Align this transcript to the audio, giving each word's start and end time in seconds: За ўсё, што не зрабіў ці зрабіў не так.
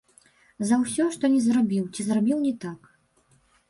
За 0.69 0.79
ўсё, 0.85 1.03
што 1.17 1.31
не 1.35 1.43
зрабіў 1.51 1.83
ці 1.93 2.01
зрабіў 2.11 2.37
не 2.51 2.59
так. 2.69 2.95